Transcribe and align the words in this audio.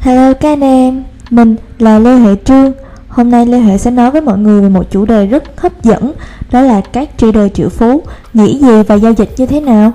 Hello 0.00 0.32
các 0.32 0.52
anh 0.52 0.60
em, 0.60 1.04
mình 1.30 1.56
là 1.78 1.98
Lê 1.98 2.16
Hệ 2.16 2.34
Trương. 2.44 2.72
Hôm 3.08 3.30
nay 3.30 3.46
Lê 3.46 3.58
Hệ 3.58 3.78
sẽ 3.78 3.90
nói 3.90 4.10
với 4.10 4.20
mọi 4.20 4.38
người 4.38 4.60
về 4.60 4.68
một 4.68 4.90
chủ 4.90 5.04
đề 5.04 5.26
rất 5.26 5.60
hấp 5.60 5.82
dẫn 5.82 6.12
Đó 6.52 6.60
là 6.60 6.80
các 6.80 7.08
trader 7.16 7.52
triệu 7.54 7.68
phú 7.68 8.02
Nghĩ 8.34 8.58
gì 8.58 8.82
và 8.88 8.94
giao 8.94 9.12
dịch 9.12 9.30
như 9.36 9.46
thế 9.46 9.60
nào. 9.60 9.92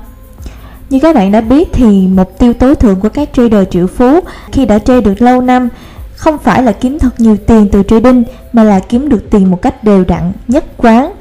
Như 0.90 1.00
các 1.00 1.16
bạn 1.16 1.32
đã 1.32 1.42
biết 1.42 1.70
thì 1.74 2.08
mục 2.08 2.40
tiêu 2.40 2.54
tối 2.54 2.76
thượng 2.76 3.00
của 3.00 3.10
các 3.10 3.30
trader 3.34 3.68
triệu 3.72 3.88
phú 3.88 4.20
Khi 4.52 4.66
đã 4.66 4.80
trade 4.80 5.02
được 5.02 5.22
lâu 5.22 5.42
năm 5.42 5.70
Không 6.16 6.38
phải 6.38 6.64
là 6.64 6.72
kiếm 6.72 7.00
thật 7.00 7.20
nhiều 7.20 7.38
tiền 7.48 7.70
từ 7.72 7.84
trading 7.84 8.24
Mà 8.54 8.64
là 8.64 8.80
kiếm 8.80 9.10
được 9.10 9.30
tiền 9.30 9.52
một 9.52 9.62
cách 9.62 9.84
đều 9.84 10.04
đặn, 10.08 10.32
nhất 10.48 10.66
quán. 10.78 11.12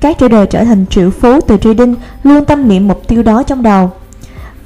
Các 0.00 0.16
trader 0.18 0.48
trở 0.50 0.64
thành 0.64 0.86
triệu 0.90 1.10
phú 1.10 1.40
từ 1.40 1.56
trading 1.56 1.94
Luôn 2.22 2.44
tâm 2.44 2.68
niệm 2.68 2.88
mục 2.88 3.08
tiêu 3.08 3.22
đó 3.22 3.42
trong 3.42 3.62
đầu. 3.62 3.90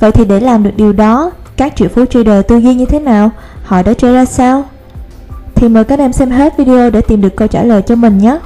Vậy 0.00 0.12
thì 0.12 0.24
để 0.24 0.40
làm 0.40 0.62
được 0.62 0.72
điều 0.76 0.92
đó 0.92 1.30
các 1.58 1.76
triệu 1.76 1.88
phú 1.88 2.04
trader 2.04 2.46
tư 2.48 2.56
duy 2.56 2.74
như 2.74 2.86
thế 2.86 3.00
nào, 3.00 3.30
họ 3.68 3.82
đã 3.82 3.94
chơi 3.94 4.14
ra 4.14 4.24
sao? 4.24 4.64
Thì 5.54 5.68
mời 5.68 5.84
các 5.84 5.98
em 5.98 6.12
xem 6.12 6.30
hết 6.30 6.58
video 6.58 6.90
để 6.90 7.00
tìm 7.00 7.20
được 7.20 7.36
câu 7.36 7.48
trả 7.48 7.62
lời 7.62 7.82
cho 7.82 7.94
mình 7.94 8.18
nhé. 8.18 8.38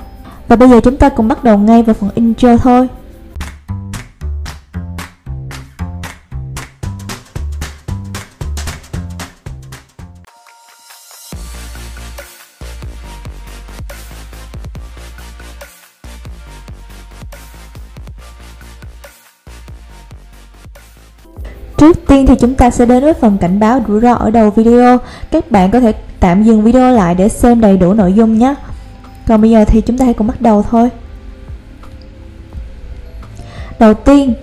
Và 0.48 0.56
bây 0.56 0.68
giờ 0.68 0.80
chúng 0.80 0.96
ta 0.96 1.08
cùng 1.08 1.28
bắt 1.28 1.44
đầu 1.44 1.58
ngay 1.58 1.82
vào 1.82 1.94
phần 1.94 2.10
intro 2.14 2.56
thôi. 2.56 2.88
Trước 21.82 22.06
tiên 22.06 22.26
thì 22.26 22.34
chúng 22.40 22.54
ta 22.54 22.70
sẽ 22.70 22.86
đến 22.86 23.02
với 23.02 23.14
phần 23.14 23.38
cảnh 23.38 23.60
báo 23.60 23.84
rủi 23.88 24.00
ro 24.00 24.12
ở 24.12 24.30
đầu 24.30 24.50
video. 24.50 24.98
Các 25.30 25.50
bạn 25.50 25.70
có 25.70 25.80
thể 25.80 25.92
tạm 26.20 26.42
dừng 26.42 26.62
video 26.62 26.92
lại 26.92 27.14
để 27.14 27.28
xem 27.28 27.60
đầy 27.60 27.76
đủ 27.76 27.92
nội 27.92 28.12
dung 28.12 28.38
nhé. 28.38 28.54
Còn 29.26 29.40
bây 29.40 29.50
giờ 29.50 29.64
thì 29.64 29.80
chúng 29.80 29.98
ta 29.98 30.04
hãy 30.04 30.14
cùng 30.14 30.26
bắt 30.26 30.40
đầu 30.40 30.64
thôi. 30.70 30.88
Đầu 33.78 33.94
tiên 33.94 34.34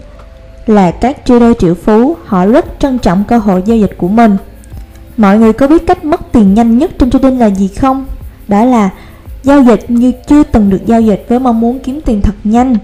là 0.68 0.92
các 0.92 1.18
trader 1.26 1.58
triệu 1.60 1.76
phú, 1.76 2.16
họ 2.26 2.46
rất 2.46 2.66
trân 2.80 3.00
trọng 3.00 3.24
cơ 3.28 3.38
hội 3.38 3.64
giao 3.66 3.78
dịch 3.78 3.98
của 3.98 4.08
mình. 4.08 4.38
Mọi 5.18 5.38
người 5.38 5.54
có 5.54 5.68
biết 5.68 5.88
cách 5.88 6.06
mất 6.06 6.32
tiền 6.32 6.54
nhanh 6.54 6.78
nhất 6.78 6.92
trên 7.00 7.12
trading 7.12 7.40
là 7.40 7.50
gì 7.50 7.68
không? 7.68 8.06
Đó 8.48 8.66
là 8.66 8.90
giao 9.44 9.64
dịch 9.64 9.90
như 9.90 10.12
chưa 10.28 10.44
từng 10.44 10.70
được 10.70 10.86
giao 10.86 11.02
dịch 11.02 11.26
với 11.30 11.40
mong 11.40 11.60
muốn 11.60 11.80
kiếm 11.80 12.02
tiền 12.06 12.22
thật 12.22 12.36
nhanh 12.44 12.76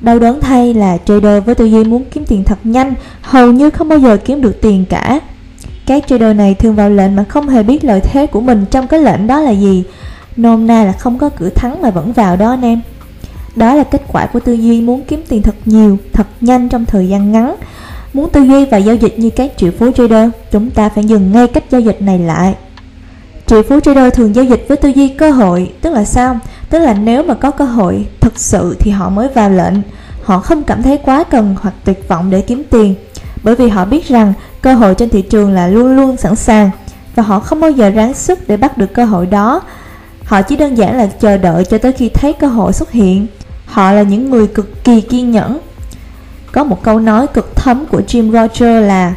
Đau 0.00 0.18
đớn 0.18 0.40
thay 0.40 0.74
là 0.74 0.98
trader 1.04 1.44
với 1.44 1.54
tư 1.54 1.64
duy 1.64 1.84
muốn 1.84 2.04
kiếm 2.10 2.24
tiền 2.24 2.44
thật 2.44 2.58
nhanh 2.64 2.94
hầu 3.22 3.52
như 3.52 3.70
không 3.70 3.88
bao 3.88 3.98
giờ 3.98 4.16
kiếm 4.16 4.40
được 4.40 4.60
tiền 4.62 4.84
cả. 4.88 5.20
Các 5.86 6.04
trader 6.06 6.36
này 6.36 6.54
thường 6.54 6.74
vào 6.74 6.90
lệnh 6.90 7.16
mà 7.16 7.24
không 7.24 7.48
hề 7.48 7.62
biết 7.62 7.84
lợi 7.84 8.00
thế 8.00 8.26
của 8.26 8.40
mình 8.40 8.64
trong 8.70 8.86
cái 8.86 9.00
lệnh 9.00 9.26
đó 9.26 9.40
là 9.40 9.50
gì. 9.50 9.84
Nôm 10.36 10.66
na 10.66 10.84
là 10.84 10.92
không 10.92 11.18
có 11.18 11.28
cửa 11.28 11.48
thắng 11.48 11.82
mà 11.82 11.90
vẫn 11.90 12.12
vào 12.12 12.36
đó 12.36 12.50
anh 12.50 12.62
em. 12.62 12.80
Đó 13.56 13.74
là 13.74 13.84
kết 13.84 14.02
quả 14.12 14.26
của 14.26 14.40
tư 14.40 14.52
duy 14.52 14.80
muốn 14.80 15.02
kiếm 15.08 15.22
tiền 15.28 15.42
thật 15.42 15.54
nhiều, 15.64 15.98
thật 16.12 16.26
nhanh 16.40 16.68
trong 16.68 16.84
thời 16.84 17.08
gian 17.08 17.32
ngắn. 17.32 17.54
Muốn 18.12 18.30
tư 18.30 18.42
duy 18.42 18.64
và 18.64 18.78
giao 18.78 18.94
dịch 18.94 19.18
như 19.18 19.30
các 19.30 19.52
triệu 19.56 19.70
phú 19.78 19.90
trader, 19.90 20.30
chúng 20.52 20.70
ta 20.70 20.88
phải 20.88 21.04
dừng 21.04 21.32
ngay 21.32 21.46
cách 21.46 21.64
giao 21.70 21.80
dịch 21.80 22.02
này 22.02 22.18
lại. 22.18 22.54
Triệu 23.50 23.62
phú 23.62 23.80
trader 23.80 24.14
thường 24.14 24.34
giao 24.34 24.44
dịch 24.44 24.64
với 24.68 24.76
tư 24.76 24.88
duy 24.88 25.08
cơ 25.08 25.30
hội, 25.30 25.72
tức 25.80 25.92
là 25.92 26.04
sao? 26.04 26.38
Tức 26.68 26.78
là 26.78 26.94
nếu 26.94 27.22
mà 27.22 27.34
có 27.34 27.50
cơ 27.50 27.64
hội 27.64 28.06
thực 28.20 28.38
sự 28.38 28.76
thì 28.78 28.90
họ 28.90 29.08
mới 29.08 29.28
vào 29.28 29.50
lệnh. 29.50 29.74
Họ 30.22 30.38
không 30.38 30.62
cảm 30.62 30.82
thấy 30.82 30.98
quá 30.98 31.24
cần 31.24 31.56
hoặc 31.60 31.74
tuyệt 31.84 32.08
vọng 32.08 32.30
để 32.30 32.40
kiếm 32.40 32.62
tiền, 32.70 32.94
bởi 33.42 33.54
vì 33.56 33.68
họ 33.68 33.84
biết 33.84 34.08
rằng 34.08 34.32
cơ 34.62 34.74
hội 34.74 34.94
trên 34.94 35.08
thị 35.08 35.22
trường 35.22 35.52
là 35.52 35.68
luôn 35.68 35.96
luôn 35.96 36.16
sẵn 36.16 36.36
sàng 36.36 36.70
và 37.14 37.22
họ 37.22 37.40
không 37.40 37.60
bao 37.60 37.70
giờ 37.70 37.90
ráng 37.90 38.14
sức 38.14 38.48
để 38.48 38.56
bắt 38.56 38.78
được 38.78 38.94
cơ 38.94 39.04
hội 39.04 39.26
đó. 39.26 39.62
Họ 40.24 40.42
chỉ 40.42 40.56
đơn 40.56 40.74
giản 40.74 40.96
là 40.96 41.06
chờ 41.06 41.36
đợi 41.36 41.64
cho 41.64 41.78
tới 41.78 41.92
khi 41.92 42.08
thấy 42.08 42.32
cơ 42.32 42.46
hội 42.46 42.72
xuất 42.72 42.90
hiện. 42.90 43.26
Họ 43.66 43.92
là 43.92 44.02
những 44.02 44.30
người 44.30 44.46
cực 44.46 44.84
kỳ 44.84 45.00
kiên 45.00 45.30
nhẫn. 45.30 45.58
Có 46.52 46.64
một 46.64 46.82
câu 46.82 47.00
nói 47.00 47.26
cực 47.26 47.56
thấm 47.56 47.86
của 47.86 48.00
Jim 48.06 48.32
Roger 48.32 48.86
là 48.86 49.14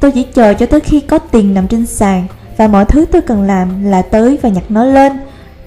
Tôi 0.00 0.10
chỉ 0.10 0.22
chờ 0.22 0.54
cho 0.54 0.66
tới 0.66 0.80
khi 0.80 1.00
có 1.00 1.18
tiền 1.18 1.54
nằm 1.54 1.68
trên 1.68 1.86
sàn 1.86 2.26
và 2.56 2.68
mọi 2.68 2.84
thứ 2.84 3.06
tôi 3.12 3.22
cần 3.22 3.42
làm 3.42 3.84
là 3.84 4.02
tới 4.02 4.38
và 4.42 4.48
nhặt 4.48 4.64
nó 4.68 4.84
lên. 4.84 5.12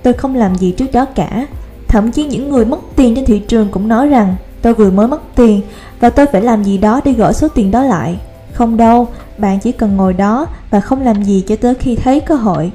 Tôi 0.03 0.13
không 0.13 0.35
làm 0.35 0.55
gì 0.55 0.71
trước 0.71 0.91
đó 0.93 1.05
cả. 1.05 1.47
Thậm 1.87 2.11
chí 2.11 2.25
những 2.25 2.49
người 2.49 2.65
mất 2.65 2.79
tiền 2.95 3.15
trên 3.15 3.25
thị 3.25 3.39
trường 3.39 3.69
cũng 3.71 3.87
nói 3.87 4.07
rằng 4.07 4.35
tôi 4.61 4.73
vừa 4.73 4.91
mới 4.91 5.07
mất 5.07 5.21
tiền 5.35 5.61
và 5.99 6.09
tôi 6.09 6.25
phải 6.25 6.41
làm 6.41 6.63
gì 6.63 6.77
đó 6.77 7.01
để 7.05 7.11
gỡ 7.11 7.33
số 7.33 7.47
tiền 7.47 7.71
đó 7.71 7.83
lại. 7.83 8.19
Không 8.53 8.77
đâu, 8.77 9.07
bạn 9.37 9.59
chỉ 9.59 9.71
cần 9.71 9.97
ngồi 9.97 10.13
đó 10.13 10.45
và 10.69 10.79
không 10.79 11.01
làm 11.01 11.23
gì 11.23 11.43
cho 11.47 11.55
tới 11.55 11.73
khi 11.75 11.95
thấy 11.95 12.19
cơ 12.19 12.35
hội. 12.35 12.71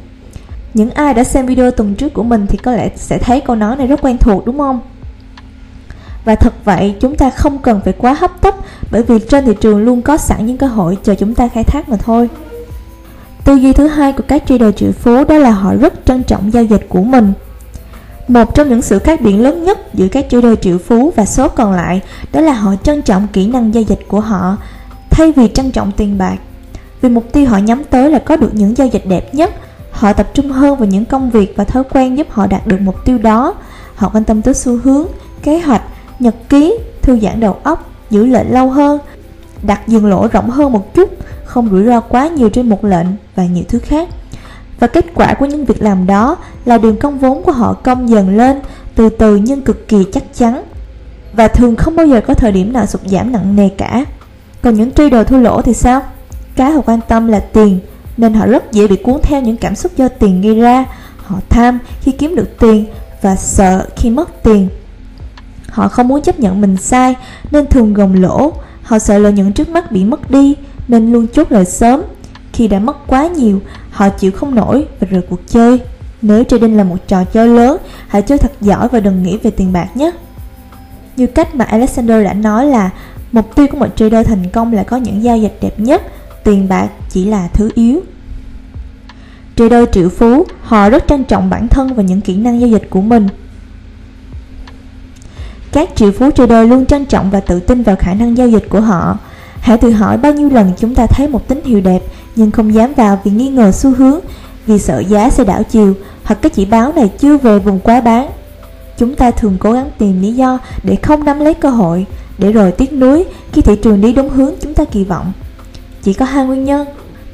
Những 0.74 0.90
ai 0.90 1.14
đã 1.14 1.24
xem 1.24 1.46
video 1.46 1.70
tuần 1.70 1.94
trước 1.94 2.14
của 2.14 2.22
mình 2.22 2.46
thì 2.46 2.58
có 2.58 2.72
lẽ 2.72 2.90
sẽ 2.96 3.18
thấy 3.18 3.40
câu 3.40 3.56
nói 3.56 3.76
này 3.76 3.86
rất 3.86 4.02
quen 4.02 4.18
thuộc 4.18 4.46
đúng 4.46 4.58
không? 4.58 4.80
Và 6.24 6.34
thật 6.34 6.52
vậy, 6.64 6.94
chúng 7.00 7.16
ta 7.16 7.30
không 7.30 7.58
cần 7.58 7.80
phải 7.84 7.92
quá 7.92 8.12
hấp 8.12 8.40
tấp 8.40 8.54
bởi 8.90 9.02
vì 9.02 9.18
trên 9.18 9.44
thị 9.44 9.54
trường 9.60 9.84
luôn 9.84 10.02
có 10.02 10.16
sẵn 10.16 10.46
những 10.46 10.58
cơ 10.58 10.66
hội 10.66 10.98
chờ 11.02 11.14
chúng 11.14 11.34
ta 11.34 11.48
khai 11.48 11.64
thác 11.64 11.88
mà 11.88 11.96
thôi. 11.96 12.28
Tư 13.44 13.54
duy 13.54 13.72
thứ 13.72 13.86
hai 13.86 14.12
của 14.12 14.22
các 14.28 14.42
trader 14.46 14.74
triệu 14.76 14.92
phú 14.92 15.24
đó 15.24 15.38
là 15.38 15.50
họ 15.50 15.74
rất 15.74 15.92
trân 16.04 16.22
trọng 16.22 16.52
giao 16.52 16.64
dịch 16.64 16.86
của 16.88 17.02
mình. 17.02 17.32
Một 18.28 18.54
trong 18.54 18.68
những 18.68 18.82
sự 18.82 18.98
khác 18.98 19.20
biệt 19.20 19.32
lớn 19.32 19.64
nhất 19.64 19.94
giữa 19.94 20.08
các 20.08 20.26
trader 20.30 20.58
triệu 20.60 20.78
phú 20.78 21.12
và 21.16 21.24
số 21.24 21.48
còn 21.48 21.72
lại 21.72 22.00
đó 22.32 22.40
là 22.40 22.52
họ 22.52 22.74
trân 22.82 23.02
trọng 23.02 23.26
kỹ 23.32 23.46
năng 23.46 23.74
giao 23.74 23.82
dịch 23.82 24.00
của 24.08 24.20
họ 24.20 24.56
thay 25.10 25.32
vì 25.32 25.48
trân 25.48 25.70
trọng 25.70 25.92
tiền 25.92 26.18
bạc. 26.18 26.36
Vì 27.00 27.08
mục 27.08 27.32
tiêu 27.32 27.46
họ 27.46 27.58
nhắm 27.58 27.84
tới 27.84 28.10
là 28.10 28.18
có 28.18 28.36
được 28.36 28.54
những 28.54 28.76
giao 28.76 28.86
dịch 28.86 29.06
đẹp 29.06 29.34
nhất, 29.34 29.50
họ 29.90 30.12
tập 30.12 30.28
trung 30.34 30.50
hơn 30.50 30.78
vào 30.78 30.88
những 30.88 31.04
công 31.04 31.30
việc 31.30 31.54
và 31.56 31.64
thói 31.64 31.82
quen 31.92 32.18
giúp 32.18 32.26
họ 32.30 32.46
đạt 32.46 32.66
được 32.66 32.80
mục 32.80 33.04
tiêu 33.04 33.18
đó. 33.18 33.54
Họ 33.94 34.10
quan 34.14 34.24
tâm 34.24 34.42
tới 34.42 34.54
xu 34.54 34.78
hướng, 34.84 35.06
kế 35.42 35.58
hoạch, 35.58 35.82
nhật 36.18 36.34
ký, 36.48 36.78
thư 37.02 37.18
giãn 37.18 37.40
đầu 37.40 37.56
óc, 37.62 37.90
giữ 38.10 38.26
lệnh 38.26 38.52
lâu 38.52 38.70
hơn, 38.70 38.98
đặt 39.62 39.88
dừng 39.88 40.06
lỗ 40.06 40.28
rộng 40.32 40.50
hơn 40.50 40.72
một 40.72 40.94
chút, 40.94 41.10
không 41.52 41.70
rủi 41.70 41.84
ro 41.84 42.00
quá 42.00 42.28
nhiều 42.28 42.48
trên 42.48 42.68
một 42.68 42.84
lệnh 42.84 43.06
và 43.36 43.46
nhiều 43.46 43.64
thứ 43.68 43.78
khác. 43.78 44.08
Và 44.80 44.86
kết 44.86 45.06
quả 45.14 45.34
của 45.34 45.46
những 45.46 45.64
việc 45.64 45.82
làm 45.82 46.06
đó 46.06 46.36
là 46.64 46.78
đường 46.78 46.96
công 46.96 47.18
vốn 47.18 47.42
của 47.42 47.52
họ 47.52 47.72
công 47.72 48.08
dần 48.08 48.36
lên, 48.36 48.60
từ 48.94 49.08
từ 49.08 49.36
nhưng 49.36 49.62
cực 49.62 49.88
kỳ 49.88 50.04
chắc 50.12 50.22
chắn. 50.34 50.62
Và 51.32 51.48
thường 51.48 51.76
không 51.76 51.96
bao 51.96 52.06
giờ 52.06 52.20
có 52.26 52.34
thời 52.34 52.52
điểm 52.52 52.72
nào 52.72 52.86
sụt 52.86 53.00
giảm 53.04 53.32
nặng 53.32 53.56
nề 53.56 53.68
cả. 53.68 54.04
Còn 54.62 54.74
những 54.74 54.90
trader 54.90 55.26
thua 55.26 55.36
lỗ 55.36 55.62
thì 55.62 55.72
sao? 55.72 56.02
Cái 56.56 56.70
họ 56.70 56.80
quan 56.80 57.00
tâm 57.08 57.26
là 57.26 57.40
tiền, 57.40 57.80
nên 58.16 58.34
họ 58.34 58.46
rất 58.46 58.72
dễ 58.72 58.86
bị 58.86 58.96
cuốn 58.96 59.20
theo 59.22 59.40
những 59.40 59.56
cảm 59.56 59.74
xúc 59.74 59.92
do 59.96 60.08
tiền 60.08 60.40
gây 60.40 60.60
ra. 60.60 60.84
Họ 61.16 61.36
tham 61.48 61.78
khi 62.00 62.12
kiếm 62.12 62.34
được 62.36 62.58
tiền 62.58 62.86
và 63.22 63.36
sợ 63.36 63.86
khi 63.96 64.10
mất 64.10 64.42
tiền. 64.42 64.68
Họ 65.68 65.88
không 65.88 66.08
muốn 66.08 66.22
chấp 66.22 66.40
nhận 66.40 66.60
mình 66.60 66.76
sai 66.76 67.14
nên 67.50 67.66
thường 67.66 67.94
gồng 67.94 68.14
lỗ. 68.14 68.52
Họ 68.82 68.98
sợ 68.98 69.18
lợi 69.18 69.32
nhuận 69.32 69.52
trước 69.52 69.68
mắt 69.68 69.92
bị 69.92 70.04
mất 70.04 70.30
đi 70.30 70.56
nên 70.88 71.12
luôn 71.12 71.26
chốt 71.32 71.52
lời 71.52 71.64
sớm. 71.64 72.02
Khi 72.52 72.68
đã 72.68 72.78
mất 72.78 73.06
quá 73.06 73.26
nhiều, 73.26 73.60
họ 73.90 74.08
chịu 74.08 74.30
không 74.32 74.54
nổi 74.54 74.86
và 75.00 75.06
rời 75.10 75.22
cuộc 75.30 75.40
chơi. 75.46 75.80
Nếu 76.22 76.44
trading 76.44 76.76
là 76.76 76.84
một 76.84 76.96
trò 77.08 77.24
chơi 77.24 77.48
lớn, 77.48 77.76
hãy 78.08 78.22
chơi 78.22 78.38
thật 78.38 78.52
giỏi 78.60 78.88
và 78.88 79.00
đừng 79.00 79.22
nghĩ 79.22 79.38
về 79.42 79.50
tiền 79.50 79.72
bạc 79.72 79.96
nhé. 79.96 80.10
Như 81.16 81.26
cách 81.26 81.54
mà 81.54 81.64
Alexander 81.64 82.24
đã 82.24 82.32
nói 82.32 82.66
là 82.66 82.90
mục 83.32 83.54
tiêu 83.54 83.66
của 83.70 83.78
một 83.78 83.96
trader 83.96 84.26
thành 84.26 84.50
công 84.52 84.72
là 84.72 84.82
có 84.82 84.96
những 84.96 85.22
giao 85.22 85.38
dịch 85.38 85.58
đẹp 85.60 85.80
nhất, 85.80 86.02
tiền 86.44 86.68
bạc 86.68 86.88
chỉ 87.10 87.24
là 87.24 87.48
thứ 87.52 87.70
yếu. 87.74 88.00
Trader 89.56 89.88
triệu 89.92 90.08
phú, 90.08 90.46
họ 90.62 90.90
rất 90.90 91.04
trân 91.08 91.24
trọng 91.24 91.50
bản 91.50 91.68
thân 91.68 91.94
và 91.94 92.02
những 92.02 92.20
kỹ 92.20 92.36
năng 92.36 92.60
giao 92.60 92.68
dịch 92.68 92.90
của 92.90 93.00
mình. 93.00 93.28
Các 95.72 95.88
triệu 95.94 96.12
phú 96.12 96.30
trader 96.30 96.68
luôn 96.68 96.86
trân 96.86 97.04
trọng 97.04 97.30
và 97.30 97.40
tự 97.40 97.60
tin 97.60 97.82
vào 97.82 97.96
khả 97.96 98.14
năng 98.14 98.36
giao 98.36 98.48
dịch 98.48 98.68
của 98.68 98.80
họ. 98.80 99.18
Hãy 99.62 99.78
tự 99.78 99.90
hỏi 99.90 100.16
bao 100.16 100.32
nhiêu 100.32 100.50
lần 100.50 100.72
chúng 100.78 100.94
ta 100.94 101.06
thấy 101.06 101.28
một 101.28 101.48
tín 101.48 101.60
hiệu 101.64 101.80
đẹp 101.80 102.02
nhưng 102.36 102.50
không 102.50 102.74
dám 102.74 102.92
vào 102.96 103.20
vì 103.24 103.30
nghi 103.30 103.48
ngờ 103.48 103.72
xu 103.72 103.94
hướng, 103.94 104.20
vì 104.66 104.78
sợ 104.78 105.02
giá 105.08 105.30
sẽ 105.30 105.44
đảo 105.44 105.62
chiều 105.62 105.94
hoặc 106.24 106.38
cái 106.42 106.50
chỉ 106.50 106.64
báo 106.64 106.92
này 106.92 107.10
chưa 107.18 107.36
về 107.36 107.58
vùng 107.58 107.80
quá 107.80 108.00
bán. 108.00 108.28
Chúng 108.98 109.14
ta 109.14 109.30
thường 109.30 109.56
cố 109.60 109.72
gắng 109.72 109.90
tìm 109.98 110.22
lý 110.22 110.32
do 110.32 110.58
để 110.82 110.96
không 110.96 111.24
nắm 111.24 111.40
lấy 111.40 111.54
cơ 111.54 111.70
hội, 111.70 112.06
để 112.38 112.52
rồi 112.52 112.72
tiếc 112.72 112.92
nuối 112.92 113.24
khi 113.52 113.62
thị 113.62 113.76
trường 113.82 114.00
đi 114.00 114.12
đúng 114.12 114.28
hướng 114.28 114.52
chúng 114.60 114.74
ta 114.74 114.84
kỳ 114.84 115.04
vọng. 115.04 115.32
Chỉ 116.02 116.12
có 116.12 116.24
hai 116.24 116.46
nguyên 116.46 116.64
nhân. 116.64 116.86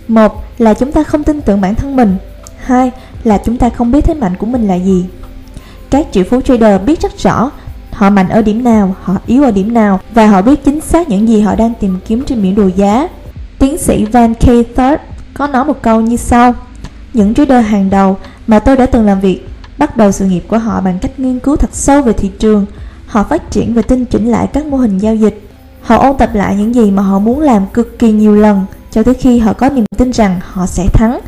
Một 0.09 0.45
là 0.59 0.75
chúng 0.75 0.93
ta 0.93 1.03
không 1.03 1.25
tin 1.25 1.41
tưởng 1.41 1.61
bản 1.61 1.75
thân 1.75 1.97
mình. 1.97 2.17
Hai 2.59 2.91
là 3.25 3.39
chúng 3.45 3.57
ta 3.57 3.69
không 3.71 3.93
biết 3.93 4.05
thế 4.05 4.15
mạnh 4.15 4.37
của 4.39 4.47
mình 4.47 4.69
là 4.69 4.75
gì. 4.75 5.07
Các 5.91 6.07
triệu 6.13 6.25
phú 6.31 6.41
trader 6.41 6.83
biết 6.87 7.01
rất 7.01 7.19
rõ 7.19 7.51
họ 7.99 8.11
mạnh 8.11 8.29
ở 8.29 8.43
điểm 8.43 8.65
nào, 8.65 8.97
họ 9.03 9.17
yếu 9.27 9.43
ở 9.43 9.51
điểm 9.51 9.75
nào 9.75 10.01
và 10.15 10.27
họ 10.27 10.43
biết 10.43 10.65
chính 10.65 10.81
xác 10.81 11.09
những 11.09 11.29
gì 11.29 11.41
họ 11.41 11.55
đang 11.55 11.75
tìm 11.81 11.99
kiếm 12.07 12.25
trên 12.27 12.43
biểu 12.43 12.53
đồ 12.57 12.71
giá. 12.77 13.09
Tiến 13.59 13.79
sĩ 13.79 14.05
Van 14.05 14.35
K. 14.35 14.45
Third 14.47 15.01
có 15.35 15.47
nói 15.47 15.65
một 15.65 15.83
câu 15.83 16.01
như 16.01 16.17
sau 16.17 16.55
Những 17.15 17.35
trader 17.35 17.67
hàng 17.67 17.91
đầu 17.91 18.17
mà 18.47 18.59
tôi 18.59 18.77
đã 18.77 18.87
từng 18.87 19.07
làm 19.07 19.21
việc 19.21 19.49
bắt 19.79 19.97
đầu 19.97 20.13
sự 20.13 20.25
nghiệp 20.25 20.45
của 20.49 20.59
họ 20.59 20.81
bằng 20.81 20.99
cách 20.99 21.21
nghiên 21.21 21.39
cứu 21.39 21.57
thật 21.57 21.71
sâu 21.73 22.03
về 22.03 22.13
thị 22.13 22.31
trường 22.39 22.67
Họ 23.07 23.25
phát 23.25 23.51
triển 23.51 23.75
và 23.75 23.83
tinh 23.83 24.05
chỉnh 24.05 24.31
lại 24.31 24.47
các 24.53 24.67
mô 24.67 24.77
hình 24.77 24.99
giao 24.99 25.15
dịch 25.15 25.43
Họ 25.83 25.97
ôn 25.97 26.17
tập 26.19 26.31
lại 26.35 26.57
những 26.57 26.75
gì 26.75 26.91
mà 26.91 27.03
họ 27.03 27.19
muốn 27.19 27.41
làm 27.41 27.67
cực 27.67 27.99
kỳ 27.99 28.13
nhiều 28.13 28.35
lần 28.35 28.67
cho 28.91 29.03
tới 29.03 29.15
khi 29.15 29.39
họ 29.39 29.53
có 29.53 29.69
niềm 29.69 29.85
tin 29.97 30.11
rằng 30.11 30.41
họ 30.53 30.67
sẽ 30.67 30.87
thắng 30.93 31.21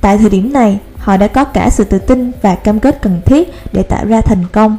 Tại 0.00 0.18
thời 0.18 0.30
điểm 0.30 0.52
này, 0.52 0.78
họ 0.98 1.16
đã 1.16 1.28
có 1.28 1.44
cả 1.44 1.70
sự 1.70 1.84
tự 1.84 1.98
tin 1.98 2.32
và 2.42 2.54
cam 2.54 2.80
kết 2.80 3.02
cần 3.02 3.20
thiết 3.24 3.52
để 3.72 3.82
tạo 3.82 4.04
ra 4.04 4.20
thành 4.20 4.44
công. 4.52 4.76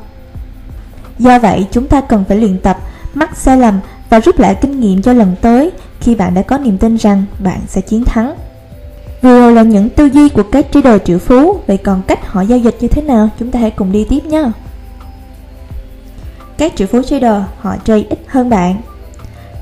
Do 1.19 1.39
vậy, 1.39 1.65
chúng 1.71 1.87
ta 1.87 2.01
cần 2.01 2.23
phải 2.27 2.37
luyện 2.37 2.59
tập, 2.59 2.77
mắc 3.13 3.37
sai 3.37 3.57
lầm 3.57 3.79
và 4.09 4.19
rút 4.19 4.39
lại 4.39 4.55
kinh 4.61 4.79
nghiệm 4.79 5.01
cho 5.01 5.13
lần 5.13 5.35
tới 5.41 5.71
khi 5.99 6.15
bạn 6.15 6.33
đã 6.33 6.41
có 6.41 6.57
niềm 6.57 6.77
tin 6.77 6.95
rằng 6.95 7.23
bạn 7.39 7.59
sẽ 7.67 7.81
chiến 7.81 8.03
thắng. 8.03 8.35
Vừa 9.21 9.51
là 9.51 9.63
những 9.63 9.89
tư 9.89 10.05
duy 10.05 10.29
của 10.29 10.43
các 10.43 10.65
trader 10.71 11.01
triệu 11.05 11.19
phú, 11.19 11.59
vậy 11.67 11.77
còn 11.77 12.01
cách 12.07 12.27
họ 12.27 12.41
giao 12.41 12.59
dịch 12.59 12.77
như 12.79 12.87
thế 12.87 13.01
nào? 13.01 13.29
Chúng 13.39 13.51
ta 13.51 13.59
hãy 13.59 13.71
cùng 13.71 13.91
đi 13.91 14.05
tiếp 14.09 14.25
nhé. 14.25 14.43
Các 16.57 16.73
triệu 16.75 16.87
phú 16.87 17.01
trader 17.01 17.41
họ 17.59 17.75
trade 17.85 18.03
ít 18.09 18.19
hơn 18.27 18.49
bạn. 18.49 18.81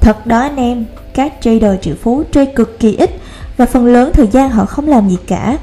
Thật 0.01 0.25
đó 0.25 0.39
anh 0.39 0.56
em, 0.56 0.86
các 1.13 1.33
trader 1.42 1.71
triệu 1.81 1.95
phú 2.01 2.24
trade 2.31 2.51
cực 2.56 2.80
kỳ 2.80 2.95
ít 2.95 3.09
và 3.57 3.65
phần 3.65 3.86
lớn 3.86 4.12
thời 4.13 4.27
gian 4.27 4.50
họ 4.50 4.65
không 4.65 4.88
làm 4.88 5.09
gì 5.09 5.18
cả. 5.27 5.57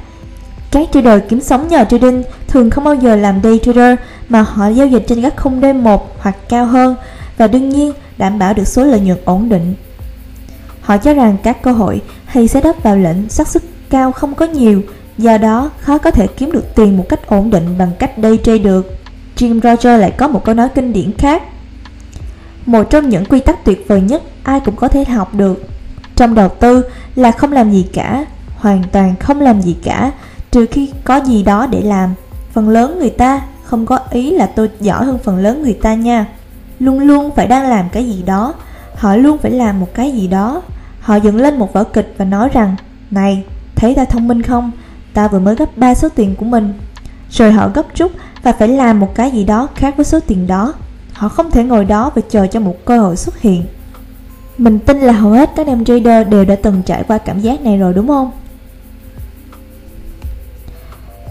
Các 0.71 0.89
trader 0.93 1.21
kiếm 1.29 1.41
sống 1.41 1.67
nhờ 1.67 1.85
trading 1.89 2.23
thường 2.55 2.69
không 2.69 2.83
bao 2.83 2.95
giờ 2.95 3.15
làm 3.15 3.41
day 3.43 3.59
trader 3.63 3.99
mà 4.29 4.41
họ 4.41 4.67
giao 4.67 4.87
dịch 4.87 5.03
trên 5.07 5.21
các 5.21 5.33
khung 5.37 5.61
D1 5.61 5.99
hoặc 6.19 6.35
cao 6.49 6.65
hơn 6.65 6.95
và 7.37 7.47
đương 7.47 7.69
nhiên 7.69 7.93
đảm 8.17 8.39
bảo 8.39 8.53
được 8.53 8.67
số 8.67 8.83
lợi 8.83 8.99
nhuận 8.99 9.17
ổn 9.25 9.49
định. 9.49 9.75
Họ 10.81 10.97
cho 10.97 11.13
rằng 11.13 11.37
các 11.43 11.61
cơ 11.61 11.71
hội 11.71 12.01
hay 12.25 12.47
setup 12.47 12.83
vào 12.83 12.97
lệnh 12.97 13.29
xác 13.29 13.47
suất 13.47 13.63
cao 13.89 14.11
không 14.11 14.35
có 14.35 14.45
nhiều, 14.45 14.81
do 15.17 15.37
đó 15.37 15.71
khó 15.79 15.97
có 15.97 16.11
thể 16.11 16.27
kiếm 16.27 16.51
được 16.51 16.75
tiền 16.75 16.97
một 16.97 17.05
cách 17.09 17.27
ổn 17.27 17.49
định 17.49 17.77
bằng 17.77 17.91
cách 17.99 18.11
day 18.23 18.39
trade 18.43 18.57
được. 18.57 18.97
Jim 19.37 19.61
Roger 19.61 20.01
lại 20.01 20.11
có 20.11 20.27
một 20.27 20.45
câu 20.45 20.55
nói 20.55 20.69
kinh 20.75 20.93
điển 20.93 21.11
khác. 21.17 21.43
Một 22.65 22.83
trong 22.89 23.09
những 23.09 23.25
quy 23.25 23.39
tắc 23.39 23.65
tuyệt 23.65 23.85
vời 23.87 24.01
nhất 24.01 24.21
ai 24.43 24.59
cũng 24.59 24.75
có 24.75 24.87
thể 24.87 25.03
học 25.03 25.33
được 25.33 25.67
trong 26.15 26.35
đầu 26.35 26.49
tư 26.49 26.83
là 27.15 27.31
không 27.31 27.51
làm 27.51 27.71
gì 27.71 27.85
cả, 27.93 28.25
hoàn 28.55 28.83
toàn 28.91 29.15
không 29.19 29.41
làm 29.41 29.61
gì 29.61 29.75
cả, 29.83 30.11
trừ 30.51 30.65
khi 30.71 30.91
có 31.03 31.17
gì 31.17 31.43
đó 31.43 31.67
để 31.71 31.81
làm. 31.81 32.13
Phần 32.55 32.69
lớn 32.69 32.99
người 32.99 33.09
ta 33.09 33.41
không 33.63 33.85
có 33.85 33.99
ý 34.09 34.31
là 34.31 34.45
tôi 34.45 34.69
giỏi 34.79 35.05
hơn 35.05 35.19
phần 35.23 35.37
lớn 35.37 35.63
người 35.63 35.73
ta 35.73 35.93
nha. 35.93 36.25
Luôn 36.79 36.99
luôn 36.99 37.31
phải 37.35 37.47
đang 37.47 37.69
làm 37.69 37.89
cái 37.91 38.05
gì 38.05 38.23
đó, 38.23 38.53
họ 38.95 39.15
luôn 39.15 39.37
phải 39.37 39.51
làm 39.51 39.79
một 39.79 39.93
cái 39.93 40.11
gì 40.11 40.27
đó. 40.27 40.61
Họ 40.99 41.15
dựng 41.15 41.35
lên 41.35 41.59
một 41.59 41.73
vở 41.73 41.83
kịch 41.83 42.13
và 42.17 42.25
nói 42.25 42.49
rằng, 42.53 42.75
này, 43.11 43.43
thấy 43.75 43.95
ta 43.95 44.05
thông 44.05 44.27
minh 44.27 44.41
không? 44.41 44.71
Ta 45.13 45.27
vừa 45.27 45.39
mới 45.39 45.55
gấp 45.55 45.77
3 45.77 45.95
số 45.95 46.09
tiền 46.09 46.35
của 46.35 46.45
mình. 46.45 46.73
Rồi 47.31 47.51
họ 47.51 47.69
gấp 47.73 47.85
rút 47.95 48.11
và 48.43 48.51
phải 48.51 48.67
làm 48.67 48.99
một 48.99 49.15
cái 49.15 49.31
gì 49.31 49.43
đó 49.43 49.67
khác 49.75 49.97
với 49.97 50.05
số 50.05 50.19
tiền 50.27 50.47
đó. 50.47 50.73
Họ 51.13 51.29
không 51.29 51.51
thể 51.51 51.63
ngồi 51.63 51.85
đó 51.85 52.11
và 52.15 52.21
chờ 52.29 52.47
cho 52.47 52.59
một 52.59 52.85
cơ 52.85 52.99
hội 52.99 53.15
xuất 53.15 53.39
hiện. 53.39 53.65
Mình 54.57 54.79
tin 54.79 54.99
là 54.99 55.13
hầu 55.13 55.31
hết 55.31 55.49
các 55.55 55.67
em 55.67 55.85
trader 55.85 56.27
đều 56.27 56.45
đã 56.45 56.55
từng 56.55 56.81
trải 56.85 57.03
qua 57.03 57.17
cảm 57.17 57.39
giác 57.39 57.61
này 57.61 57.77
rồi 57.77 57.93
đúng 57.93 58.07
không? 58.07 58.31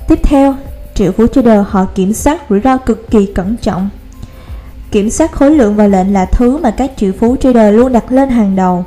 Tiếp 0.09 0.21
theo, 0.23 0.55
triệu 0.95 1.13
phú 1.13 1.27
trader 1.27 1.61
họ 1.69 1.85
kiểm 1.95 2.13
soát 2.13 2.41
rủi 2.51 2.61
ro 2.61 2.77
cực 2.77 3.11
kỳ 3.11 3.27
cẩn 3.27 3.57
trọng. 3.57 3.89
Kiểm 4.91 5.11
soát 5.11 5.33
khối 5.33 5.51
lượng 5.51 5.77
và 5.77 5.87
lệnh 5.87 6.13
là 6.13 6.25
thứ 6.25 6.59
mà 6.59 6.71
các 6.71 6.91
triệu 6.97 7.13
phú 7.21 7.37
trader 7.37 7.75
luôn 7.75 7.93
đặt 7.93 8.13
lên 8.13 8.29
hàng 8.29 8.57
đầu. 8.57 8.85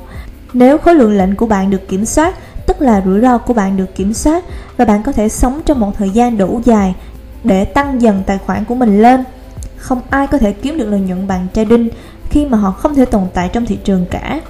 Nếu 0.53 0.77
khối 0.77 0.95
lượng 0.95 1.17
lệnh 1.17 1.35
của 1.35 1.45
bạn 1.45 1.69
được 1.69 1.87
kiểm 1.87 2.05
soát, 2.05 2.35
tức 2.65 2.81
là 2.81 3.01
rủi 3.05 3.21
ro 3.21 3.37
của 3.37 3.53
bạn 3.53 3.77
được 3.77 3.95
kiểm 3.95 4.13
soát 4.13 4.43
và 4.77 4.85
bạn 4.85 5.03
có 5.03 5.11
thể 5.11 5.29
sống 5.29 5.61
trong 5.65 5.79
một 5.79 5.91
thời 5.97 6.09
gian 6.09 6.37
đủ 6.37 6.61
dài 6.65 6.95
để 7.43 7.65
tăng 7.65 8.01
dần 8.01 8.23
tài 8.25 8.37
khoản 8.37 8.65
của 8.65 8.75
mình 8.75 9.01
lên. 9.01 9.23
Không 9.77 10.01
ai 10.09 10.27
có 10.27 10.37
thể 10.37 10.53
kiếm 10.53 10.77
được 10.77 10.89
lợi 10.89 10.99
nhuận 10.99 11.27
bằng 11.27 11.47
trading 11.53 11.89
khi 12.29 12.45
mà 12.45 12.57
họ 12.57 12.71
không 12.71 12.95
thể 12.95 13.05
tồn 13.05 13.23
tại 13.33 13.49
trong 13.53 13.65
thị 13.65 13.77
trường 13.83 14.05
cả. 14.11 14.41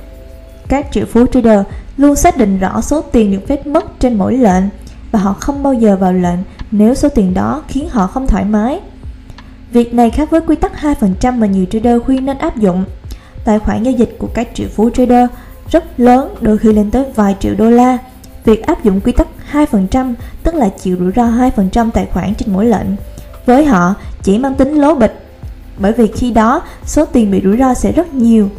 Các 0.68 0.88
triệu 0.92 1.06
phú 1.06 1.26
trader 1.26 1.60
luôn 1.98 2.16
xác 2.16 2.38
định 2.38 2.60
rõ 2.60 2.82
số 2.82 3.02
tiền 3.02 3.32
được 3.32 3.48
phép 3.48 3.68
mất 3.68 4.00
trên 4.00 4.14
mỗi 4.14 4.38
lệnh 4.38 4.64
và 5.12 5.20
họ 5.20 5.34
không 5.34 5.64
bao 5.64 5.74
giờ 5.74 5.96
vào 5.96 6.14
lệnh 6.14 6.40
nếu 6.72 6.96
số 6.96 7.10
tiền 7.10 7.34
đó 7.34 7.64
khiến 7.68 7.90
họ 7.90 8.08
không 8.08 8.28
thoải 8.28 8.46
mái. 8.46 8.80
Việc 9.72 9.94
này 9.94 10.10
khác 10.10 10.30
với 10.30 10.42
quy 10.42 10.56
tắc 10.56 10.72
2% 10.82 11.34
mà 11.34 11.48
nhiều 11.48 11.66
trader 11.66 12.02
khuyên 12.06 12.26
nên 12.26 12.38
áp 12.38 12.58
dụng. 12.58 12.84
Tài 13.46 13.60
khoản 13.60 13.84
giao 13.84 13.94
dịch 13.94 14.16
của 14.20 14.28
các 14.34 14.48
triệu 14.54 14.68
phú 14.76 14.90
trader 14.90 15.30
rất 15.72 16.00
lớn, 16.00 16.36
đôi 16.42 16.58
khi 16.58 16.74
lên 16.74 16.92
tới 16.92 17.06
vài 17.16 17.36
triệu 17.40 17.56
đô 17.56 17.70
la. 17.70 17.98
Việc 18.46 18.66
áp 18.66 18.84
dụng 18.84 19.02
quy 19.02 19.12
tắc 19.12 19.28
2% 19.52 20.14
tức 20.44 20.56
là 20.56 20.70
chịu 20.70 20.98
rủi 21.00 21.12
ro 21.16 21.24
2% 21.24 21.92
tài 21.92 22.06
khoản 22.06 22.36
trên 22.36 22.54
mỗi 22.54 22.66
lệnh. 22.66 22.88
Với 23.46 23.66
họ, 23.66 23.94
chỉ 24.24 24.38
mang 24.38 24.56
tính 24.56 24.74
lố 24.74 24.96
bịch 24.96 25.24
bởi 25.80 25.94
vì 25.94 26.08
khi 26.08 26.32
đó 26.32 26.62
số 26.86 27.06
tiền 27.06 27.32
bị 27.32 27.42
rủi 27.44 27.58
ro 27.58 27.74
sẽ 27.74 27.92
rất 27.92 28.14
nhiều. 28.14 28.50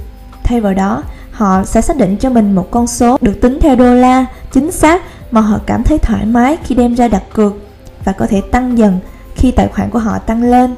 Thay 0.45 0.61
vào 0.61 0.75
đó, 0.75 1.03
họ 1.33 1.65
sẽ 1.65 1.81
xác 1.81 1.97
định 1.97 2.17
cho 2.17 2.31
mình 2.31 2.55
một 2.55 2.71
con 2.71 2.87
số 2.87 3.19
được 3.21 3.41
tính 3.41 3.59
theo 3.61 3.77
đô 3.77 3.95
la 3.95 4.27
chính 4.53 4.73
xác 4.73 5.03
mà 5.31 5.41
họ 5.41 5.59
cảm 5.67 5.85
thấy 5.85 5.99
thoải 5.99 6.27
mái 6.27 6.57
khi 6.65 6.75
đem 6.75 6.95
ra 6.95 7.09
đặt 7.09 7.23
cược 7.33 7.68
và 8.09 8.13
có 8.13 8.27
thể 8.27 8.41
tăng 8.41 8.79
dần 8.79 8.99
khi 9.35 9.51
tài 9.51 9.69
khoản 9.69 9.91
của 9.91 9.99
họ 9.99 10.19
tăng 10.19 10.43
lên. 10.43 10.75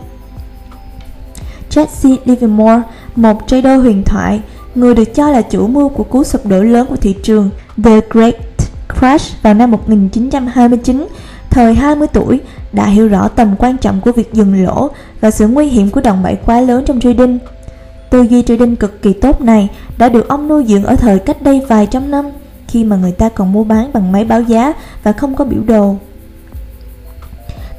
Jesse 1.71 2.17
Livermore, 2.25 2.83
một 3.17 3.43
trader 3.47 3.81
huyền 3.81 4.03
thoại, 4.05 4.41
người 4.75 4.95
được 4.95 5.15
cho 5.15 5.31
là 5.31 5.43
chủ 5.43 5.67
mưu 5.67 5.89
của 5.89 6.05
cú 6.05 6.25
sụp 6.25 6.47
đổ 6.47 6.63
lớn 6.63 6.87
của 6.87 6.97
thị 6.97 7.17
trường 7.23 7.51
The 7.85 8.01
Great 8.11 8.35
Crash 8.99 9.43
vào 9.43 9.55
năm 9.55 9.71
1929, 9.71 11.07
thời 11.51 11.75
20 11.75 12.09
tuổi, 12.13 12.41
đã 12.73 12.87
hiểu 12.87 13.09
rõ 13.09 13.29
tầm 13.29 13.55
quan 13.59 13.77
trọng 13.79 14.01
của 14.01 14.13
việc 14.13 14.33
dừng 14.33 14.65
lỗ 14.65 14.91
và 15.21 15.31
sự 15.31 15.49
nguy 15.49 15.67
hiểm 15.67 15.91
của 15.91 16.01
đòn 16.01 16.23
bẩy 16.23 16.37
quá 16.47 16.61
lớn 16.61 16.85
trong 16.87 17.01
trading. 17.01 17.39
Tư 18.11 18.23
duy 18.23 18.43
trading 18.43 18.77
cực 18.77 19.03
kỳ 19.03 19.13
tốt 19.13 19.41
này 19.41 19.69
đã 19.99 20.09
được 20.09 20.29
ông 20.29 20.49
nuôi 20.49 20.65
dưỡng 20.69 20.85
ở 20.85 20.97
thời 20.97 21.19
cách 21.19 21.43
đây 21.43 21.63
vài 21.69 21.87
trăm 21.87 22.11
năm 22.11 22.25
khi 22.69 22.85
mà 22.85 22.97
người 22.97 23.13
ta 23.13 23.29
còn 23.29 23.53
mua 23.53 23.65
bán 23.65 23.91
bằng 23.93 24.13
máy 24.13 24.25
báo 24.25 24.43
giá 24.43 24.73
và 25.03 25.13
không 25.13 25.35
có 25.35 25.45
biểu 25.45 25.61
đồ. 25.67 25.97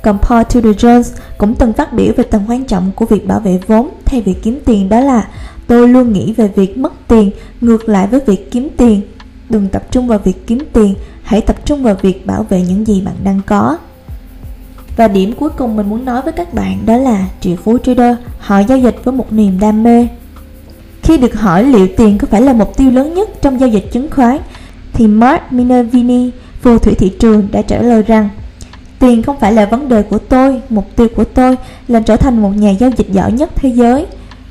Còn 0.03 0.17
Paul 0.17 0.43
Tudor 0.43 0.75
Jones 0.75 1.03
cũng 1.37 1.55
từng 1.55 1.73
phát 1.73 1.93
biểu 1.93 2.13
về 2.17 2.23
tầm 2.23 2.41
quan 2.47 2.63
trọng 2.63 2.91
của 2.95 3.05
việc 3.05 3.27
bảo 3.27 3.39
vệ 3.39 3.59
vốn 3.67 3.89
thay 4.05 4.21
vì 4.21 4.33
kiếm 4.33 4.59
tiền 4.65 4.89
đó 4.89 4.99
là 4.99 5.27
tôi 5.67 5.87
luôn 5.87 6.13
nghĩ 6.13 6.33
về 6.33 6.47
việc 6.55 6.77
mất 6.77 6.93
tiền 7.07 7.31
ngược 7.61 7.89
lại 7.89 8.07
với 8.07 8.19
việc 8.25 8.51
kiếm 8.51 8.67
tiền. 8.77 9.01
Đừng 9.49 9.67
tập 9.67 9.83
trung 9.91 10.07
vào 10.07 10.19
việc 10.19 10.47
kiếm 10.47 10.59
tiền, 10.73 10.93
hãy 11.23 11.41
tập 11.41 11.55
trung 11.65 11.83
vào 11.83 11.95
việc 12.01 12.25
bảo 12.25 12.43
vệ 12.43 12.61
những 12.61 12.87
gì 12.87 13.01
bạn 13.01 13.15
đang 13.23 13.41
có. 13.45 13.77
Và 14.95 15.07
điểm 15.07 15.33
cuối 15.39 15.49
cùng 15.49 15.75
mình 15.75 15.89
muốn 15.89 16.05
nói 16.05 16.21
với 16.21 16.33
các 16.33 16.53
bạn 16.53 16.85
đó 16.85 16.97
là 16.97 17.27
triệu 17.41 17.55
phú 17.55 17.77
trader 17.77 18.15
họ 18.39 18.59
giao 18.59 18.77
dịch 18.77 18.95
với 19.03 19.13
một 19.13 19.33
niềm 19.33 19.59
đam 19.59 19.83
mê. 19.83 20.07
Khi 21.03 21.17
được 21.17 21.33
hỏi 21.33 21.63
liệu 21.63 21.87
tiền 21.97 22.17
có 22.17 22.27
phải 22.31 22.41
là 22.41 22.53
mục 22.53 22.77
tiêu 22.77 22.91
lớn 22.91 23.13
nhất 23.13 23.29
trong 23.41 23.59
giao 23.59 23.69
dịch 23.69 23.91
chứng 23.91 24.09
khoán 24.11 24.37
thì 24.93 25.07
Mark 25.07 25.41
Minervini, 25.51 26.31
phù 26.61 26.77
thủy 26.77 26.93
thị 26.93 27.09
trường 27.19 27.47
đã 27.51 27.61
trả 27.61 27.81
lời 27.81 28.03
rằng 28.03 28.29
Tiền 29.01 29.23
không 29.23 29.39
phải 29.39 29.53
là 29.53 29.65
vấn 29.65 29.89
đề 29.89 30.03
của 30.03 30.17
tôi, 30.17 30.61
mục 30.69 30.85
tiêu 30.95 31.07
của 31.15 31.23
tôi 31.23 31.57
là 31.87 31.99
trở 31.99 32.15
thành 32.15 32.41
một 32.41 32.49
nhà 32.49 32.69
giao 32.71 32.89
dịch 32.97 33.11
giỏi 33.11 33.31
nhất 33.31 33.49
thế 33.55 33.69
giới. 33.69 34.05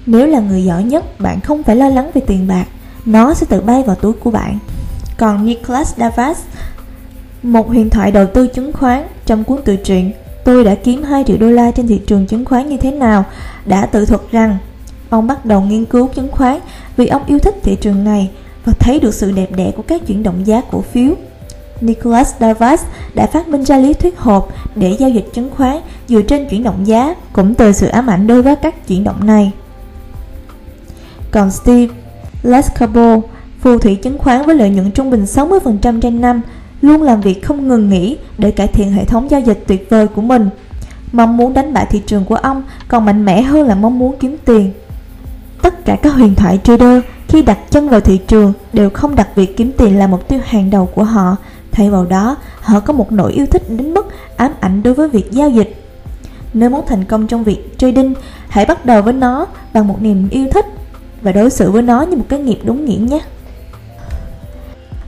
Nếu 0.06 0.26
là 0.26 0.40
người 0.40 0.64
giỏi 0.64 0.84
nhất, 0.84 1.20
bạn 1.20 1.40
không 1.40 1.62
phải 1.62 1.76
lo 1.76 1.88
lắng 1.88 2.10
về 2.14 2.20
tiền 2.26 2.48
bạc, 2.48 2.64
nó 3.06 3.34
sẽ 3.34 3.46
tự 3.46 3.60
bay 3.60 3.82
vào 3.82 3.96
túi 3.96 4.12
của 4.12 4.30
bạn. 4.30 4.58
Còn 5.16 5.46
Nicholas 5.46 5.96
Davas, 5.96 6.38
một 7.42 7.68
huyền 7.68 7.90
thoại 7.90 8.10
đầu 8.10 8.26
tư 8.26 8.46
chứng 8.46 8.72
khoán 8.72 9.06
trong 9.26 9.44
cuốn 9.44 9.62
tự 9.64 9.76
truyện 9.76 10.12
Tôi 10.44 10.64
đã 10.64 10.74
kiếm 10.74 11.02
2 11.02 11.24
triệu 11.26 11.36
đô 11.36 11.46
la 11.46 11.70
trên 11.70 11.88
thị 11.88 12.00
trường 12.06 12.26
chứng 12.26 12.44
khoán 12.44 12.68
như 12.68 12.76
thế 12.76 12.90
nào, 12.90 13.24
đã 13.66 13.86
tự 13.86 14.06
thuật 14.06 14.20
rằng 14.30 14.58
ông 15.10 15.26
bắt 15.26 15.44
đầu 15.44 15.60
nghiên 15.60 15.84
cứu 15.84 16.08
chứng 16.08 16.32
khoán 16.32 16.58
vì 16.96 17.06
ông 17.06 17.22
yêu 17.26 17.38
thích 17.38 17.54
thị 17.62 17.76
trường 17.80 18.04
này 18.04 18.30
và 18.64 18.72
thấy 18.78 19.00
được 19.00 19.14
sự 19.14 19.32
đẹp 19.32 19.48
đẽ 19.56 19.72
của 19.76 19.82
các 19.82 20.06
chuyển 20.06 20.22
động 20.22 20.46
giá 20.46 20.60
cổ 20.70 20.80
phiếu. 20.80 21.14
Nicholas 21.80 22.34
Davas 22.40 22.82
đã 23.14 23.26
phát 23.26 23.48
minh 23.48 23.64
ra 23.64 23.78
lý 23.78 23.94
thuyết 23.94 24.18
hộp 24.18 24.48
để 24.74 24.96
giao 24.98 25.10
dịch 25.10 25.26
chứng 25.34 25.50
khoán 25.56 25.76
dựa 26.08 26.22
trên 26.22 26.48
chuyển 26.48 26.62
động 26.62 26.86
giá, 26.86 27.14
cũng 27.32 27.54
từ 27.54 27.72
sự 27.72 27.86
ám 27.86 28.06
ảnh 28.06 28.26
đối 28.26 28.42
với 28.42 28.56
các 28.56 28.86
chuyển 28.86 29.04
động 29.04 29.26
này. 29.26 29.52
Còn 31.30 31.50
Steve 31.50 31.94
Lescabo, 32.42 33.16
phù 33.60 33.78
thủy 33.78 33.94
chứng 33.94 34.18
khoán 34.18 34.46
với 34.46 34.54
lợi 34.54 34.70
nhuận 34.70 34.90
trung 34.90 35.10
bình 35.10 35.24
60% 35.24 36.00
trên 36.00 36.20
năm, 36.20 36.40
luôn 36.82 37.02
làm 37.02 37.20
việc 37.20 37.44
không 37.44 37.68
ngừng 37.68 37.90
nghỉ 37.90 38.16
để 38.38 38.50
cải 38.50 38.66
thiện 38.66 38.92
hệ 38.92 39.04
thống 39.04 39.30
giao 39.30 39.40
dịch 39.40 39.64
tuyệt 39.66 39.86
vời 39.90 40.06
của 40.06 40.22
mình. 40.22 40.50
Mong 41.12 41.36
muốn 41.36 41.54
đánh 41.54 41.72
bại 41.72 41.86
thị 41.90 42.02
trường 42.06 42.24
của 42.24 42.34
ông 42.34 42.62
còn 42.88 43.04
mạnh 43.04 43.24
mẽ 43.24 43.42
hơn 43.42 43.68
là 43.68 43.74
mong 43.74 43.98
muốn 43.98 44.14
kiếm 44.20 44.36
tiền. 44.44 44.72
Tất 45.62 45.84
cả 45.84 45.96
các 46.02 46.14
huyền 46.14 46.34
thoại 46.34 46.58
trader 46.64 47.02
khi 47.28 47.42
đặt 47.42 47.58
chân 47.70 47.88
vào 47.88 48.00
thị 48.00 48.20
trường 48.26 48.52
đều 48.72 48.90
không 48.90 49.16
đặt 49.16 49.28
việc 49.34 49.56
kiếm 49.56 49.72
tiền 49.78 49.98
là 49.98 50.06
mục 50.06 50.28
tiêu 50.28 50.40
hàng 50.44 50.70
đầu 50.70 50.86
của 50.86 51.04
họ. 51.04 51.36
Thay 51.72 51.90
vào 51.90 52.04
đó, 52.04 52.36
họ 52.60 52.80
có 52.80 52.92
một 52.92 53.12
nỗi 53.12 53.32
yêu 53.32 53.46
thích 53.46 53.62
đến 53.68 53.94
mức 53.94 54.06
ám 54.36 54.52
ảnh 54.60 54.82
đối 54.82 54.94
với 54.94 55.08
việc 55.08 55.30
giao 55.30 55.50
dịch. 55.50 55.84
Nếu 56.54 56.70
muốn 56.70 56.86
thành 56.86 57.04
công 57.04 57.26
trong 57.26 57.44
việc 57.44 57.78
trading, 57.78 58.14
hãy 58.48 58.66
bắt 58.66 58.86
đầu 58.86 59.02
với 59.02 59.12
nó 59.12 59.46
bằng 59.74 59.88
một 59.88 60.02
niềm 60.02 60.28
yêu 60.30 60.46
thích 60.52 60.66
và 61.22 61.32
đối 61.32 61.50
xử 61.50 61.70
với 61.70 61.82
nó 61.82 62.02
như 62.02 62.16
một 62.16 62.24
cái 62.28 62.40
nghiệp 62.40 62.58
đúng 62.64 62.84
nghĩa 62.84 62.96
nhé. 62.96 63.20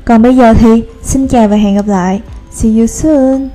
Còn 0.04 0.22
bây 0.22 0.36
giờ 0.36 0.54
thì 0.54 0.82
xin 1.02 1.28
chào 1.28 1.48
và 1.48 1.56
hẹn 1.56 1.76
gặp 1.76 1.86
lại. 1.86 2.20
See 2.52 2.78
you 2.78 2.86
soon. 2.86 3.48